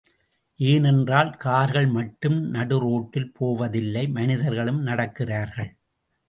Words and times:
ஏனென்றால் 0.59 1.29
கார்கள் 1.37 1.87
மட்டும் 1.87 2.39
நடு 2.45 2.79
ரோட்டில் 2.79 3.29
போவது 3.31 3.77
இல்லை 3.77 4.07
மனிதர்களும் 4.09 4.81
நடக்கிறார்கள். 4.87 5.71